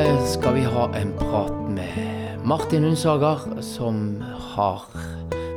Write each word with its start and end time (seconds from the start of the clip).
Skal 0.00 0.54
vi 0.54 0.60
ha 0.64 0.96
en 0.96 1.10
prat 1.18 1.70
med 1.70 2.38
Martin 2.44 2.84
Hundsager, 2.84 3.62
som 3.62 4.22
har 4.54 4.86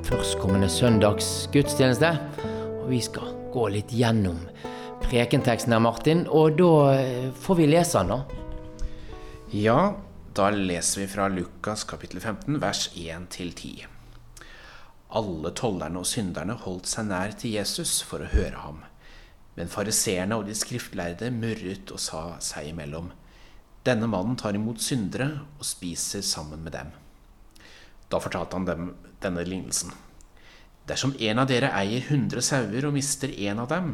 førstkommende 0.04 0.68
søndags 0.70 1.48
gudstjeneste. 1.54 2.10
Og 2.82 2.90
vi 2.90 3.00
skal 3.06 3.30
gå 3.54 3.70
litt 3.72 3.94
gjennom 3.96 4.42
prekenteksten 5.06 5.72
her, 5.72 5.80
Martin. 5.86 6.26
Og 6.28 6.58
da 6.60 6.74
eh, 6.98 7.30
får 7.40 7.60
vi 7.62 7.70
lese 7.72 8.04
den, 8.04 8.12
da. 8.12 8.84
Ja, 9.56 9.80
da 10.36 10.52
leser 10.52 11.06
vi 11.06 11.08
fra 11.16 11.30
Lukas 11.32 11.88
kapittel 11.88 12.20
15, 12.20 12.60
vers 12.60 12.90
1-10. 13.00 13.88
Alle 15.24 15.56
tollerne 15.56 16.04
og 16.04 16.10
synderne 16.10 16.60
holdt 16.68 16.92
seg 16.92 17.08
nær 17.14 17.40
til 17.40 17.56
Jesus 17.62 18.02
for 18.04 18.20
å 18.20 18.32
høre 18.36 18.68
ham. 18.68 18.84
Men 19.56 19.72
fariseerne 19.72 20.36
og 20.36 20.52
de 20.52 20.58
skriftlærde 20.58 21.32
murret 21.32 21.96
og 21.96 22.10
sa 22.12 22.32
seg 22.44 22.74
imellom. 22.76 23.14
Denne 23.84 24.08
mannen 24.08 24.38
tar 24.40 24.56
imot 24.56 24.80
syndere 24.80 25.28
og 25.60 25.68
spiser 25.68 26.24
sammen 26.24 26.64
med 26.64 26.72
dem. 26.72 26.92
Da 28.08 28.20
fortalte 28.24 28.56
han 28.56 28.68
dem 28.68 28.92
denne 29.24 29.44
lignelsen. 29.44 29.92
Dersom 30.88 31.16
en 31.20 31.40
av 31.40 31.50
dere 31.52 31.72
eier 31.76 32.06
hundre 32.10 32.44
sauer 32.44 32.88
og 32.88 32.96
mister 32.96 33.32
en 33.48 33.60
av 33.64 33.70
dem, 33.72 33.94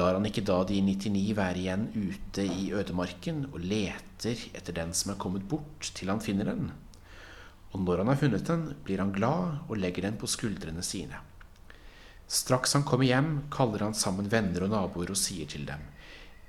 lar 0.00 0.16
han 0.16 0.28
ikke 0.28 0.44
da 0.48 0.62
de 0.68 0.80
99 0.84 1.36
være 1.36 1.60
igjen 1.62 1.86
ute 1.96 2.44
i 2.44 2.68
ødemarken 2.76 3.46
og 3.50 3.60
leter 3.64 4.48
etter 4.52 4.76
den 4.76 4.92
som 4.96 5.12
er 5.12 5.20
kommet 5.20 5.44
bort, 5.48 5.90
til 5.96 6.12
han 6.12 6.24
finner 6.24 6.48
den? 6.52 6.72
Og 7.72 7.84
når 7.84 8.02
han 8.02 8.12
har 8.12 8.20
funnet 8.20 8.48
den, 8.48 8.64
blir 8.84 9.00
han 9.00 9.12
glad 9.12 9.68
og 9.68 9.80
legger 9.80 10.08
den 10.08 10.16
på 10.20 10.28
skuldrene 10.28 10.84
sine. 10.84 11.20
Straks 12.28 12.76
han 12.76 12.84
kommer 12.88 13.08
hjem, 13.08 13.30
kaller 13.52 13.86
han 13.88 13.96
sammen 13.96 14.28
venner 14.32 14.64
og 14.64 14.72
naboer 14.72 15.12
og 15.12 15.20
sier 15.20 15.48
til 15.48 15.68
dem:" 15.68 15.84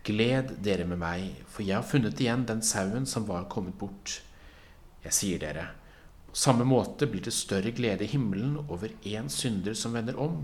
Gled 0.08 0.56
dere 0.64 0.86
med 0.88 1.00
meg, 1.02 1.44
for 1.52 1.66
jeg 1.66 1.76
har 1.76 1.88
funnet 1.88 2.20
igjen 2.22 2.46
den 2.48 2.64
sauen 2.66 3.06
som 3.10 3.28
var 3.28 3.50
kommet 3.52 3.78
bort. 3.80 4.22
Jeg 5.04 5.16
sier 5.16 5.42
dere, 5.42 5.66
på 6.30 6.38
samme 6.38 6.66
måte 6.68 7.08
blir 7.10 7.24
det 7.26 7.34
større 7.34 7.72
glede 7.76 8.06
i 8.06 8.12
himmelen 8.12 8.58
over 8.68 8.92
én 9.08 9.30
synder 9.34 9.74
som 9.78 9.96
vender 9.98 10.20
om, 10.22 10.44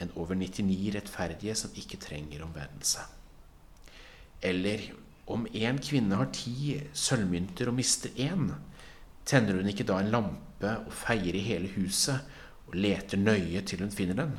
enn 0.00 0.12
over 0.16 0.38
99 0.38 0.94
rettferdige 0.94 1.54
som 1.58 1.74
ikke 1.76 2.00
trenger 2.00 2.44
omvendelse. 2.46 3.04
Eller 4.42 4.86
om 5.28 5.46
en 5.52 5.80
kvinne 5.82 6.16
har 6.16 6.30
ti 6.32 6.78
sølvmynter 6.96 7.68
og 7.68 7.76
mister 7.76 8.14
én, 8.16 8.52
tenner 9.28 9.58
hun 9.58 9.68
ikke 9.68 9.86
da 9.88 9.98
en 10.00 10.12
lampe 10.14 10.74
og 10.86 10.94
feier 10.94 11.36
i 11.36 11.44
hele 11.44 11.68
huset 11.74 12.24
og 12.68 12.78
leter 12.78 13.20
nøye 13.20 13.60
til 13.68 13.84
hun 13.84 13.92
finner 13.92 14.22
den? 14.22 14.38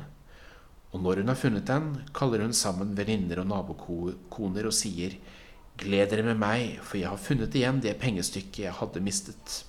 Og 0.90 1.02
når 1.02 1.22
hun 1.22 1.30
har 1.30 1.38
funnet 1.38 1.68
den, 1.68 1.90
kaller 2.14 2.42
hun 2.42 2.54
sammen 2.56 2.96
venninner 2.98 3.42
og 3.42 3.50
nabokoner 3.50 4.66
og 4.66 4.74
sier:" 4.74 5.18
Gled 5.80 6.10
dere 6.10 6.26
med 6.26 6.36
meg, 6.36 6.80
for 6.84 6.98
jeg 6.98 7.08
har 7.08 7.16
funnet 7.16 7.54
igjen 7.56 7.78
det 7.80 7.94
pengestykket 8.02 8.66
jeg 8.66 8.76
hadde 8.76 9.00
mistet. 9.00 9.62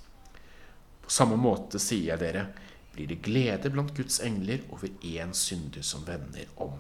På 1.00 1.14
samme 1.14 1.38
måte 1.40 1.80
sier 1.80 2.10
jeg 2.10 2.20
dere, 2.20 2.48
blir 2.92 3.08
det 3.08 3.22
glede 3.24 3.72
blant 3.72 3.94
Guds 3.96 4.20
engler 4.20 4.60
over 4.74 4.90
én 5.08 5.32
synder 5.32 5.86
som 5.88 6.04
vender 6.04 6.50
om. 6.60 6.74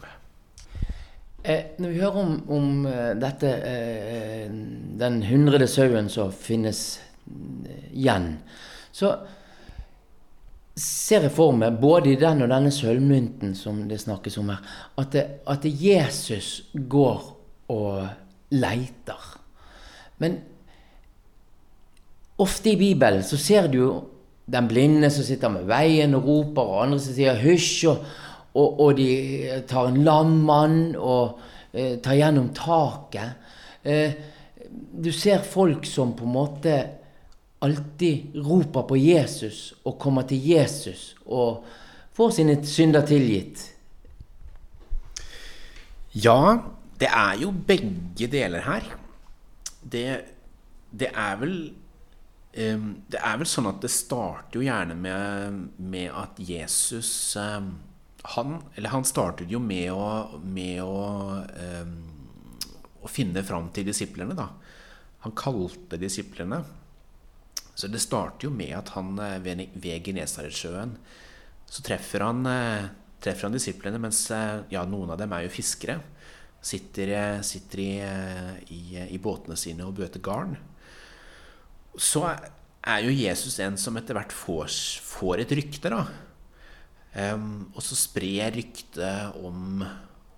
Eh, 1.43 1.77
når 1.79 1.89
vi 1.89 2.01
hører 2.01 2.19
om, 2.19 2.33
om 2.51 2.85
eh, 2.85 3.13
dette, 3.15 3.53
eh, 3.71 4.51
den 4.99 5.23
hundrede 5.23 5.67
sauen 5.71 6.09
som 6.09 6.33
finnes 6.35 6.99
eh, 7.31 7.87
igjen, 7.93 8.33
så 8.91 9.15
ser 10.81 11.27
jeg 11.27 11.33
for 11.35 11.53
meg, 11.55 11.77
både 11.81 12.13
i 12.13 12.19
den 12.19 12.43
og 12.45 12.51
denne 12.51 12.71
sølvmynten 12.73 13.53
som 13.57 13.83
det 13.89 14.01
snakkes 14.01 14.37
om 14.41 14.49
her, 14.53 14.63
at, 14.97 15.11
det, 15.13 15.25
at 15.49 15.65
det 15.65 15.73
Jesus 15.77 16.49
går 16.73 17.27
og 17.71 18.07
leiter. 18.51 19.27
Men 20.21 20.39
ofte 22.41 22.73
i 22.73 22.79
Bibelen 22.79 23.23
så 23.25 23.39
ser 23.39 23.69
du 23.71 23.77
jo 23.77 23.91
den 24.51 24.67
blinde 24.67 25.11
som 25.13 25.25
sitter 25.25 25.53
med 25.53 25.69
veien 25.69 26.15
og 26.17 26.27
roper, 26.27 26.65
og 26.65 26.83
andre 26.85 26.99
som 26.99 27.15
sier 27.15 27.39
hysj, 27.39 27.85
og, 27.91 28.09
og, 28.51 28.81
og 28.85 28.97
de 28.97 29.61
tar 29.69 29.91
en 29.91 30.01
lam 30.03 30.33
mann 30.47 30.81
og 30.97 31.39
eh, 31.71 31.97
tar 32.03 32.17
gjennom 32.19 32.49
taket. 32.57 33.37
Eh, 33.83 34.17
du 34.71 35.11
ser 35.15 35.43
folk 35.43 35.85
som 35.87 36.15
på 36.17 36.27
en 36.27 36.35
måte 36.35 36.75
alltid 37.61 38.35
roper 38.41 38.87
på 38.89 38.97
Jesus 38.97 39.71
og 39.85 39.99
kommer 40.01 40.25
til 40.29 40.41
Jesus 40.51 41.11
og 41.25 41.65
får 42.17 42.33
sine 42.39 42.57
synder 42.67 43.05
tilgitt. 43.07 43.67
Ja, 46.17 46.57
det 46.99 47.09
er 47.09 47.37
jo 47.41 47.53
begge 47.53 48.27
deler 48.31 48.65
her. 48.65 48.89
Det, 49.81 50.07
det 50.91 51.07
er 51.17 51.37
vel 51.41 51.55
um, 51.71 52.89
Det 53.09 53.17
er 53.17 53.39
vel 53.39 53.47
sånn 53.49 53.69
at 53.71 53.79
det 53.81 53.89
starter 53.89 54.59
jo 54.59 54.65
gjerne 54.67 54.97
med, 54.99 55.61
med 55.79 56.11
at 56.13 56.37
Jesus 56.37 57.33
um, 57.39 57.71
han, 58.35 58.59
eller 58.75 58.93
han 58.93 59.07
startet 59.07 59.49
jo 59.49 59.57
med 59.63 59.87
å, 59.95 60.41
med 60.45 60.83
å, 60.83 60.99
um, 61.81 61.95
å 63.01 63.09
finne 63.09 63.41
fram 63.45 63.71
til 63.73 63.87
disiplene, 63.87 64.37
da. 64.37 64.51
Han 65.25 65.33
kalte 65.37 65.97
disiplene. 66.01 66.59
Så 67.75 67.89
det 67.89 68.01
starter 68.03 68.47
jo 68.47 68.53
med 68.53 68.73
at 68.77 68.91
han 68.95 69.15
ved, 69.43 69.67
ved 69.79 70.03
Genesaretsjøen 70.05 70.97
så 71.71 71.83
treffer 71.87 72.25
han, 72.25 72.43
treffer 73.23 73.47
han 73.47 73.53
disiplene, 73.55 73.99
mens 74.03 74.25
ja, 74.73 74.81
noen 74.83 75.13
av 75.13 75.21
dem 75.21 75.31
er 75.31 75.45
jo 75.45 75.53
fiskere. 75.53 76.01
Sitter, 76.61 77.13
sitter 77.47 77.79
i, 77.79 77.91
i, 78.75 78.81
i, 79.05 79.19
båtene 79.23 79.55
sine 79.55 79.87
og 79.87 79.95
bøter 79.97 80.19
garn. 80.21 80.57
Så 81.95 82.25
er 82.27 83.05
jo 83.05 83.13
Jesus 83.13 83.55
en 83.63 83.77
som 83.79 83.97
etter 83.97 84.17
hvert 84.17 84.35
får, 84.35 84.67
får 85.05 85.45
et 85.45 85.55
rykte, 85.57 85.93
da. 85.93 86.03
Um, 87.11 87.71
og 87.75 87.83
så 87.83 87.97
sprer 87.99 88.53
ryktet 88.55 89.35
om, 89.43 89.81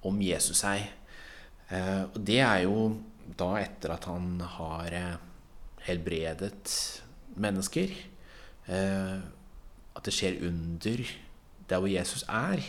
om 0.05 0.21
Jesus 0.25 0.63
seg. 0.63 0.87
Uh, 1.69 2.09
og 2.09 2.17
det 2.25 2.39
er 2.41 2.63
jo 2.65 2.87
da 3.37 3.53
etter 3.61 3.93
at 3.93 4.07
han 4.09 4.41
har 4.57 4.97
helbredet 5.85 7.02
mennesker. 7.35 7.93
Uh, 8.67 9.19
at 9.93 10.05
det 10.05 10.13
skjer 10.15 10.39
under 10.47 11.03
der 11.69 11.81
hvor 11.81 11.91
Jesus 11.91 12.23
er. 12.27 12.63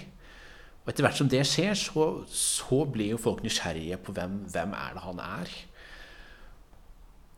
Og 0.85 0.91
etter 0.93 1.07
hvert 1.07 1.17
som 1.17 1.31
det 1.33 1.45
skjer, 1.49 1.73
så, 1.79 2.09
så 2.29 2.83
blir 2.85 3.15
jo 3.15 3.21
folk 3.21 3.43
nysgjerrige 3.45 3.97
på 4.05 4.13
hvem, 4.13 4.43
hvem 4.53 4.75
er 4.77 4.97
det 4.97 5.05
han 5.07 5.23
er. 5.25 5.55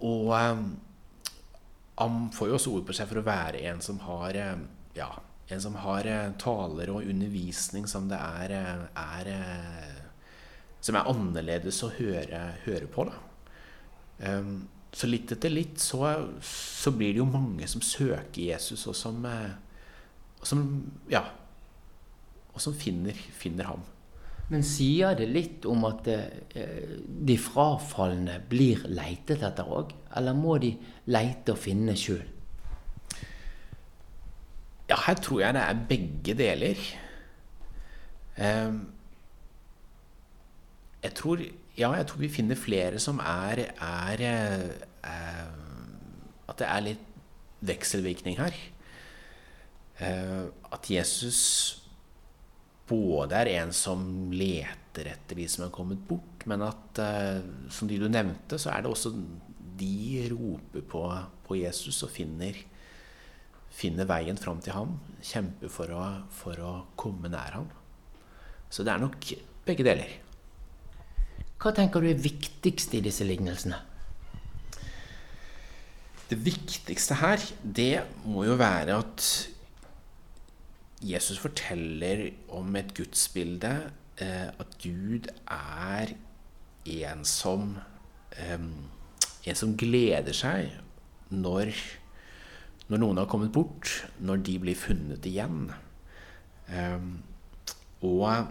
Og 0.07 0.33
han 1.97 2.19
får 2.35 2.51
jo 2.51 2.57
også 2.59 2.75
ord 2.75 2.89
på 2.89 2.97
seg 2.97 3.09
for 3.09 3.23
å 3.23 3.27
være 3.27 3.63
en 3.71 3.79
som 3.85 4.01
har 4.03 4.37
ja, 4.97 5.09
en 5.47 5.63
som 5.63 5.79
har 5.79 6.09
taler 6.43 6.91
og 6.91 7.07
undervisning 7.07 7.87
som 7.89 8.11
det 8.11 8.19
er, 8.19 8.57
er 8.99 9.31
Som 10.81 10.99
er 10.99 11.09
annerledes 11.09 11.83
å 11.83 11.93
høre, 11.95 12.43
høre 12.67 12.87
på. 12.91 13.07
Da. 13.09 13.17
Um, 14.27 14.67
så 14.95 15.09
litt 15.11 15.33
etter 15.35 15.53
litt 15.53 15.81
så, 15.83 16.07
så, 16.41 16.93
blir 16.95 17.13
det 17.13 17.21
jo 17.21 17.29
mange 17.29 17.67
som 17.69 17.83
søker 17.85 18.41
Jesus, 18.43 18.87
og 18.89 18.97
som, 18.97 19.19
og 19.27 20.47
som 20.47 20.63
ja, 21.13 21.25
og 22.57 22.63
som 22.65 22.77
finner, 22.77 23.17
finner, 23.37 23.69
ham. 23.69 23.83
Men 24.49 24.63
sier 24.65 25.17
det 25.19 25.27
litt 25.29 25.67
om 25.69 25.85
at 25.89 26.07
eh, 26.09 26.95
de 27.29 27.37
frafalne 27.41 28.39
blir 28.49 28.87
leitet 28.89 29.43
etter 29.45 29.69
òg? 29.69 29.93
Eller 30.17 30.39
må 30.39 30.57
de 30.63 30.71
leite 31.11 31.53
og 31.53 31.61
finne 31.61 31.97
sjøl? 31.99 32.25
Ja, 34.87 34.97
her 35.03 35.19
tror 35.19 35.43
jeg 35.43 35.57
det 35.57 35.65
er 35.67 35.85
begge 35.91 36.37
deler. 36.39 36.85
Um, 38.39 38.79
jeg 41.03 41.15
tror 41.19 41.43
Ja, 41.77 41.91
jeg 41.93 42.07
tror 42.09 42.23
vi 42.23 42.33
finner 42.33 42.57
flere 42.57 43.01
som 43.03 43.19
er, 43.21 43.67
er, 43.77 44.23
er 44.25 45.51
At 46.49 46.57
det 46.63 46.69
er 46.71 46.85
litt 46.87 47.13
vekselvirkning 47.67 48.39
her. 48.41 48.57
Uh, 49.97 50.53
at 50.73 50.89
Jesus 50.93 51.41
både 52.87 53.39
er 53.41 53.51
en 53.63 53.73
som 53.75 54.03
leter 54.33 55.09
etter 55.11 55.41
de 55.41 55.47
som 55.51 55.65
er 55.67 55.73
kommet 55.75 56.03
bort, 56.09 56.45
men 56.47 56.63
at 56.67 57.01
uh, 57.01 57.41
som 57.73 57.89
de 57.89 57.99
du 58.01 58.07
nevnte, 58.13 58.61
så 58.61 58.75
er 58.75 58.85
det 58.85 58.93
også 58.93 59.15
de 59.77 60.29
roper 60.33 60.85
på, 60.89 61.03
på 61.49 61.59
Jesus 61.61 62.03
og 62.07 62.13
finner, 62.13 62.61
finner 63.77 64.09
veien 64.09 64.39
fram 64.41 64.61
til 64.65 64.77
ham. 64.77 64.95
Kjemper 65.25 65.73
for 65.73 65.93
å, 65.93 66.05
for 66.33 66.61
å 66.63 66.77
komme 66.97 67.33
nær 67.33 67.59
ham. 67.59 67.69
Så 68.73 68.85
det 68.85 68.95
er 68.95 69.03
nok 69.03 69.33
begge 69.67 69.85
deler. 69.87 70.15
Hva 71.63 71.73
tenker 71.77 72.03
du 72.03 72.11
er 72.11 72.21
viktigst 72.21 72.95
i 72.97 73.03
disse 73.05 73.27
lignelsene? 73.27 73.79
Det 76.27 76.39
viktigste 76.43 77.21
her, 77.21 77.43
det 77.63 78.03
må 78.27 78.45
jo 78.49 78.57
være 78.59 78.99
at 78.99 79.29
Jesus 81.07 81.39
forteller 81.39 82.27
om 82.57 82.75
et 82.77 82.91
gudsbilde, 82.97 83.73
eh, 84.19 84.49
at 84.51 84.77
Gud 84.83 85.29
er 85.47 86.17
en 86.87 87.25
som 87.25 87.77
eh, 88.35 88.67
en 89.47 89.59
som 89.59 89.77
gleder 89.79 90.35
seg 90.35 90.73
når, 91.31 91.73
når 92.91 93.03
noen 93.03 93.21
har 93.21 93.29
kommet 93.31 93.55
bort, 93.55 93.91
når 94.19 94.43
de 94.47 94.57
blir 94.63 94.79
funnet 94.79 95.27
igjen. 95.29 95.69
Um, 96.71 97.21
og 98.07 98.51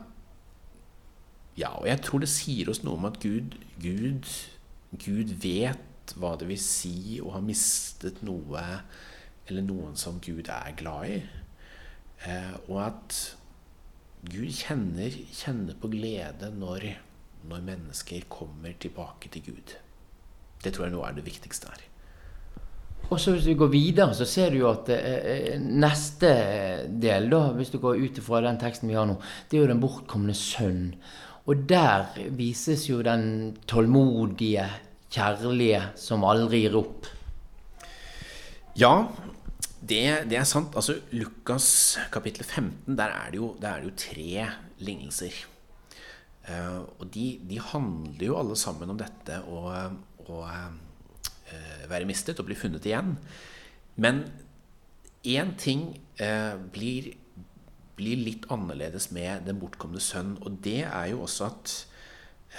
ja, 1.56 1.72
og 1.72 1.88
jeg 1.88 2.02
tror 2.04 2.24
det 2.24 2.32
sier 2.32 2.70
oss 2.72 2.84
noe 2.84 3.00
om 3.00 3.08
at 3.08 3.20
Gud, 3.24 3.56
Gud, 3.80 4.28
Gud 5.00 5.36
vet 5.44 6.16
hva 6.20 6.36
det 6.40 6.50
vil 6.50 6.62
si 6.62 7.18
å 7.24 7.32
ha 7.34 7.42
mistet 7.44 8.22
noe 8.28 8.66
eller 9.46 9.66
noen 9.66 9.96
som 10.00 10.20
Gud 10.24 10.50
er 10.52 10.76
glad 10.78 11.10
i. 11.14 11.18
Eh, 12.26 12.54
og 12.68 12.80
at 12.82 13.18
Gud 14.26 14.50
kjenner, 14.58 15.14
kjenner 15.36 15.78
på 15.78 15.92
glede 15.94 16.50
når, 16.56 16.88
når, 17.50 17.66
mennesker 17.68 18.26
kommer 18.32 18.74
tilbake 18.82 19.30
til 19.34 19.52
Gud. 19.52 19.76
Det 20.64 20.74
tror 20.74 20.88
jeg 20.88 20.96
nå 20.96 21.04
er 21.06 21.18
det 21.18 21.28
viktigste 21.28 21.70
her. 21.70 21.84
Og 23.06 23.20
så 23.22 23.36
Hvis 23.36 23.46
vi 23.46 23.54
går 23.54 23.70
videre, 23.70 24.16
så 24.18 24.26
ser 24.26 24.50
du 24.50 24.64
jo 24.64 24.72
at 24.72 24.90
eh, 24.90 25.54
eh 25.54 25.60
neste 25.62 26.32
del, 26.90 27.30
da, 27.30 27.52
hvis 27.54 27.70
du 27.70 27.78
går 27.78 28.02
ut 28.02 28.20
fra 28.26 28.42
den 28.42 28.58
teksten 28.58 28.90
vi 28.90 28.98
har 28.98 29.06
nå, 29.06 29.20
det 29.52 29.60
er 29.60 29.62
jo 29.62 29.74
den 29.74 29.84
bortkomne 29.84 30.34
sønn. 30.34 30.96
Og 31.46 31.68
der 31.70 32.08
vises 32.34 32.88
jo 32.90 33.04
den 33.06 33.56
tålmodige, 33.70 34.66
kjærlige 35.14 35.82
som 36.02 36.26
aldri 36.26 36.64
gir 36.64 36.78
opp. 36.80 37.06
Ja, 38.76 38.94
det, 39.80 40.02
det, 40.32 40.40
er 40.40 40.48
sant. 40.50 40.74
Altså, 40.76 40.98
Lukas 41.14 41.98
kapittel 42.12 42.44
15, 42.44 42.98
der 42.98 43.14
er 43.14 43.30
det 43.32 43.38
jo, 43.40 43.52
er 43.62 43.84
det 43.84 43.92
jo 43.92 44.00
tre 44.02 44.48
lignelser. 44.82 45.38
Uh, 46.46 46.82
og 47.00 47.08
de, 47.14 47.28
de, 47.50 47.60
handler 47.62 48.26
jo 48.26 48.38
alle 48.38 48.58
sammen 48.58 48.92
om 48.94 48.98
dette 49.00 49.38
å, 49.50 49.62
å 50.30 50.42
uh, 50.46 51.86
være 51.90 52.10
mistet 52.10 52.42
og 52.42 52.50
bli 52.50 52.58
funnet 52.58 52.86
igjen. 52.90 53.16
Men 54.02 54.26
én 55.26 55.54
ting 55.62 55.88
uh, 56.22 56.58
blir 56.74 57.14
blir 57.96 58.20
litt 58.20 58.48
annerledes 58.52 59.10
med 59.16 59.46
den 59.48 59.60
bortkomne 59.62 60.02
sønn. 60.04 60.36
Og 60.44 60.60
det 60.66 60.84
er 60.88 61.12
jo 61.12 61.24
også 61.26 61.50
at 61.50 61.76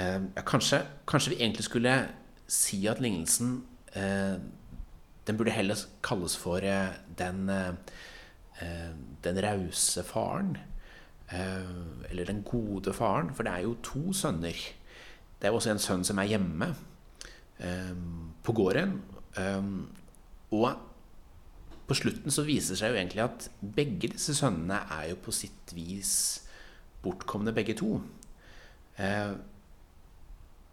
eh, 0.00 0.21
kanskje, 0.47 0.83
kanskje, 1.09 1.35
vi 1.35 1.43
egentlig 1.43 1.67
skulle 1.69 1.97
si 2.49 2.85
at 2.87 3.03
lignelsen 3.03 3.59
eh, 3.94 4.38
Den 5.27 5.37
burde 5.37 5.50
heller 5.50 5.75
kalles 6.06 6.37
for 6.38 6.62
eh, 6.62 6.94
den, 7.19 7.49
eh, 7.50 8.93
den 9.25 9.41
rause 9.43 10.05
faren. 10.06 10.56
Eh, 11.33 12.11
eller 12.11 12.25
den 12.25 12.44
gode 12.47 12.93
faren. 12.94 13.35
For 13.35 13.43
det 13.43 13.53
er 13.53 13.65
jo 13.67 13.75
to 13.83 14.12
sønner. 14.12 14.55
Det 15.37 15.49
er 15.49 15.50
jo 15.50 15.59
også 15.59 15.73
en 15.75 15.83
sønn 15.83 16.05
som 16.06 16.19
er 16.23 16.31
hjemme 16.31 16.75
eh, 17.59 17.97
på 18.43 18.53
gården. 18.53 19.00
og 20.50 20.71
på 21.87 21.94
slutten 21.94 22.35
så 22.35 22.43
viser 22.47 22.75
det 22.75 22.81
seg 22.81 22.93
jo 22.93 22.99
egentlig 22.99 23.23
at 23.23 23.49
begge 23.77 24.11
disse 24.11 24.35
sønnene 24.35 24.81
er 24.99 25.11
jo 25.12 25.21
på 25.23 25.35
sitt 25.35 25.75
vis 25.77 26.12
bortkomne, 27.05 27.55
begge 27.55 27.77
to. 27.79 28.00
Eh, 28.99 29.35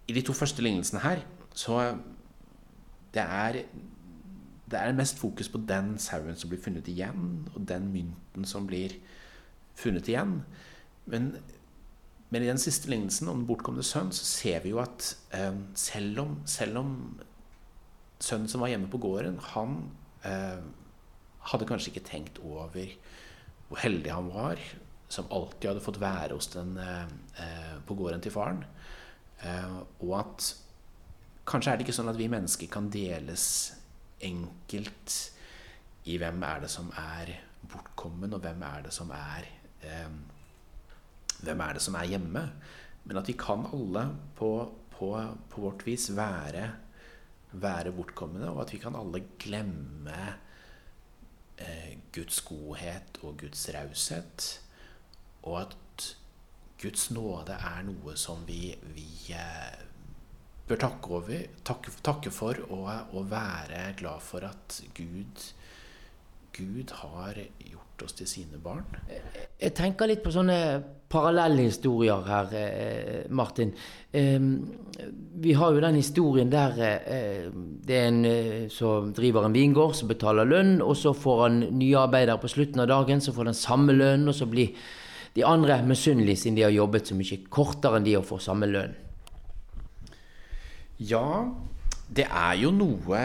I 0.10 0.16
de 0.18 0.24
to 0.26 0.34
første 0.34 0.64
lignelsene 0.66 1.04
her 1.04 1.22
så 1.54 1.94
det 3.14 3.22
er, 3.22 3.60
det 4.72 4.80
er 4.80 4.96
mest 4.98 5.20
fokus 5.22 5.50
på 5.54 5.62
den 5.70 6.00
sauen 6.02 6.36
som 6.36 6.50
blir 6.50 6.62
funnet 6.62 6.88
igjen, 6.90 7.44
og 7.54 7.68
den 7.70 7.92
mynten 7.94 8.46
som 8.50 8.66
blir 8.68 8.96
funnet 9.78 10.10
igjen. 10.10 10.40
Men, 11.06 11.36
men 12.34 12.42
i 12.42 12.50
den 12.50 12.58
siste 12.58 12.90
lignelsen 12.90 13.30
om 13.30 13.44
den 13.44 13.48
bortkomne 13.48 13.86
sønn 13.86 14.10
så 14.16 14.26
ser 14.26 14.64
vi 14.66 14.74
jo 14.74 14.82
at 14.82 15.12
eh, 15.38 15.54
selv, 15.78 16.24
om, 16.26 16.40
selv 16.50 16.82
om 16.82 16.96
sønnen 18.18 18.50
som 18.50 18.66
var 18.66 18.74
hjemme 18.74 18.90
på 18.90 19.02
gården, 19.04 19.38
han 19.54 19.78
eh, 20.26 20.64
hadde 21.52 21.68
kanskje 21.70 21.94
ikke 21.94 22.08
tenkt 22.08 22.42
over 22.44 22.96
hvor 23.68 23.82
heldig 23.84 24.12
han 24.14 24.30
var, 24.32 24.60
som 25.12 25.30
alltid 25.34 25.72
hadde 25.72 25.84
fått 25.84 26.02
være 26.02 26.38
hos 26.38 26.50
den 26.54 26.76
eh, 26.82 27.78
på 27.86 27.98
gården 27.98 28.24
til 28.24 28.34
faren. 28.34 28.64
Eh, 29.44 29.80
og 30.06 30.14
at 30.20 30.50
kanskje 31.50 31.74
er 31.74 31.80
det 31.80 31.88
ikke 31.88 31.98
sånn 32.00 32.12
at 32.12 32.20
vi 32.20 32.30
mennesker 32.32 32.70
kan 32.72 32.90
deles 32.94 33.48
enkelt 34.24 35.18
i 36.10 36.18
hvem 36.20 36.44
er 36.48 36.64
det 36.64 36.72
som 36.72 36.90
er 37.00 37.34
bortkommen, 37.72 38.36
og 38.36 38.44
hvem 38.44 38.64
er 38.68 38.88
det 38.88 38.94
som 38.96 39.12
er 39.16 39.48
eh, 39.84 40.16
hvem 41.44 41.66
er 41.66 41.76
det 41.76 41.84
som 41.84 41.98
er 42.00 42.10
hjemme. 42.14 42.46
Men 43.04 43.20
at 43.20 43.28
vi 43.28 43.36
kan 43.40 43.66
alle 43.76 44.08
på, 44.38 44.50
på, 44.96 45.12
på 45.52 45.66
vårt 45.66 45.84
vis 45.88 46.10
være, 46.16 46.70
være 47.52 47.94
bortkomne, 47.96 48.48
og 48.52 48.64
at 48.64 48.74
vi 48.74 48.80
kan 48.82 48.96
alle 48.98 49.26
glemme 49.42 50.34
Guds 52.14 52.42
godhet 52.46 53.18
og 53.24 53.38
Guds 53.42 53.70
raushet, 53.74 54.46
og 55.44 55.62
at 55.62 56.08
Guds 56.82 57.10
nåde 57.16 57.56
er 57.56 57.84
noe 57.88 58.16
som 58.20 58.44
vi, 58.48 58.74
vi 58.96 59.08
eh, 59.34 59.84
bør 60.68 60.82
takke, 60.84 61.12
over, 61.18 61.46
takke, 61.66 61.94
takke 62.04 62.34
for 62.34 62.60
og, 62.70 62.90
og, 63.14 63.30
være 63.32 63.94
glad 64.00 64.24
for 64.24 64.46
at 64.48 64.80
Gud, 64.98 65.46
Gud 66.58 66.92
har 67.04 67.40
gjort 67.60 68.06
oss 68.06 68.18
til 68.20 68.30
sine 68.30 68.60
barn. 68.64 68.86
Jeg 69.62 69.76
tenker 69.78 70.12
litt 70.12 70.24
på 70.26 70.34
sånne 70.36 70.60
parallellhistorier 71.14 72.26
her, 72.28 72.56
eh, 72.58 73.30
Martin. 73.30 73.74
Vi 75.44 75.54
har 75.54 75.74
jo 75.74 75.82
den 75.82 75.98
historien 75.98 76.50
der 76.50 76.78
eh, 76.82 77.48
det 77.86 77.98
er 77.98 78.08
en 78.08 78.26
eh, 78.26 78.68
som 78.70 79.14
driver 79.14 79.46
en 79.46 79.56
vingård, 79.56 79.96
som 79.98 80.10
betaler 80.10 80.50
lønn, 80.50 80.76
og 80.82 80.96
så 80.98 81.14
får 81.18 81.42
han 81.44 81.60
nye 81.78 82.00
arbeidere 82.00 82.40
på 82.42 82.52
slutten 82.52 82.84
av 82.84 82.90
dagen, 82.92 83.22
så 83.22 83.34
får 83.34 83.50
den 83.50 83.58
samme 83.58 83.96
lønn, 83.98 84.28
og 84.30 84.38
så 84.38 84.50
blir 84.50 84.74
de 85.34 85.46
andre 85.46 85.80
misunnelige 85.86 86.44
siden 86.44 86.58
de 86.58 86.66
har 86.68 86.74
jobbet 86.74 87.10
så 87.10 87.18
mye 87.18 87.40
kortere 87.50 87.98
enn 87.98 88.06
de 88.06 88.18
og 88.20 88.28
får 88.30 88.44
samme 88.48 88.70
lønn. 88.70 88.94
Ja, 91.02 91.26
det 92.14 92.28
er 92.30 92.54
jo 92.62 92.70
noe 92.72 93.22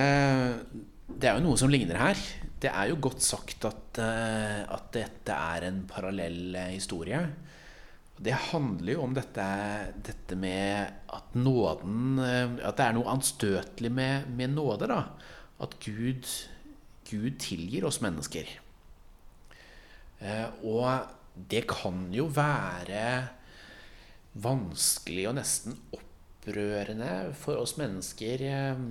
Det 1.09 1.29
er 1.29 1.37
jo 1.37 1.45
noe 1.45 1.59
som 1.61 1.69
ligner 1.69 1.99
her. 2.01 2.21
Det 2.59 2.71
er 2.73 2.89
jo 2.91 2.97
godt 3.03 3.21
sagt 3.23 3.65
at, 3.69 4.01
at 4.01 4.89
dette 4.95 5.35
er 5.35 5.67
en 5.69 5.83
parallell 5.91 6.57
historie. 6.73 7.21
Det 8.19 8.35
handler 8.51 8.97
jo 8.97 9.03
om 9.07 9.13
dette, 9.15 9.45
dette, 10.03 10.37
med 10.39 10.91
at 11.15 11.37
nåden 11.39 12.19
At 12.19 12.79
det 12.79 12.87
er 12.89 12.97
noe 12.97 13.13
anstøtelig 13.13 13.93
med, 13.95 14.27
med 14.35 14.57
nåde. 14.57 14.89
da 14.91 15.03
At 15.63 15.77
Gud, 15.85 16.27
Gud, 17.07 17.39
tilgir 17.39 17.87
oss 17.87 18.01
mennesker. 18.03 18.51
Eh, 20.19 20.49
og 20.67 21.07
det 21.51 21.65
kan 21.71 22.09
jo 22.15 22.27
være 22.35 23.29
vanskelig 24.39 25.29
og 25.31 25.37
nesten 25.39 25.77
opprørende 25.95 27.31
for 27.39 27.63
oss 27.63 27.77
mennesker. 27.79 28.43
Eh, 28.43 28.83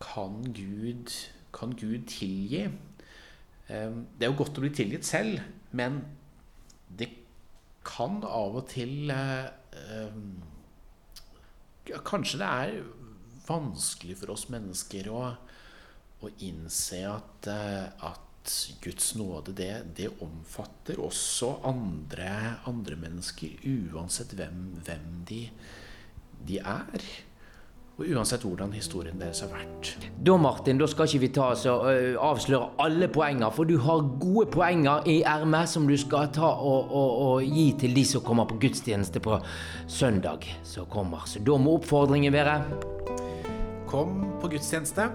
kan 0.00 0.40
Gud, 0.56 1.12
kan 1.52 1.76
Gud 1.76 2.08
tilgi? 2.08 2.64
Eh, 3.68 3.92
det 4.16 4.26
er 4.26 4.32
jo 4.32 4.40
godt 4.40 4.60
å 4.60 4.64
bli 4.64 4.72
tilgitt 4.74 5.08
selv, 5.08 5.44
men 5.76 6.02
det 6.88 7.12
kan 7.86 8.20
av 8.26 8.60
og 8.60 8.66
til 8.70 9.10
eh, 9.14 9.46
eh, 9.72 10.18
Kanskje 12.06 12.38
det 12.38 12.48
er 12.48 12.74
vanskelig 13.48 14.18
for 14.20 14.34
oss 14.36 14.44
mennesker 14.52 15.08
å, 15.10 15.22
å 16.22 16.32
innse 16.46 17.00
at, 17.08 17.48
eh, 17.50 17.86
at, 18.06 18.26
Guds 18.80 19.10
nåde, 19.20 19.52
det, 19.52 19.72
det 19.98 20.06
omfatter 20.24 20.98
også 21.04 21.50
andre, 21.68 22.56
andre, 22.66 22.96
mennesker, 22.98 23.60
uansett 23.92 24.32
hvem, 24.34 24.62
hvem 24.86 25.04
de, 25.28 25.42
de 26.48 26.56
er. 26.58 27.04
Og 28.00 28.06
uansett 28.16 28.44
hvordan 28.46 28.70
historien 28.72 29.18
deres 29.20 29.42
har 29.44 29.50
vært. 29.52 29.90
Da 30.24 30.36
Martin, 30.40 30.78
da 30.80 30.86
skal 30.88 31.04
ikke 31.04 31.20
vi 31.20 31.28
ta 31.36 31.50
oss 31.52 31.66
og 31.68 31.84
uh, 31.84 32.16
avsløre 32.30 32.70
alle 32.80 33.10
poenger, 33.12 33.52
for 33.52 33.68
du 33.68 33.76
har 33.84 34.06
gode 34.22 34.46
poenger 34.54 35.04
i 35.10 35.18
ermet 35.28 35.68
som 35.68 35.84
du 35.88 35.96
skal 36.00 36.30
ta 36.32 36.48
og, 36.48 36.88
og, 36.88 37.10
og, 37.26 37.44
gi 37.44 37.66
til 37.84 37.92
de 37.96 38.06
som 38.08 38.24
kommer 38.24 38.48
på 38.48 38.56
gudstjeneste 38.62 39.20
på 39.20 39.36
søndag 39.84 40.48
som 40.64 40.88
kommer. 40.88 41.28
Så 41.28 41.44
da 41.44 41.60
må 41.60 41.76
oppfordringen 41.76 42.32
være 42.32 42.62
Kom 43.90 44.22
på 44.40 44.48
gudstjeneste. 44.52 45.10